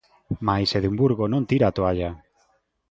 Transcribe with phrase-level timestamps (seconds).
[0.47, 2.09] Mais Edimburgo non tira a toalla.